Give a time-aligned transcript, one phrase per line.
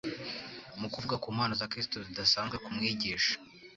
[0.79, 3.33] Mu kuvuga ku mpano za Kristo zidasanzwe nk’umwigisha,